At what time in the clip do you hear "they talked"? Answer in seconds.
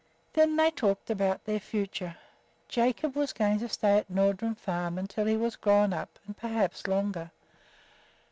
0.55-1.11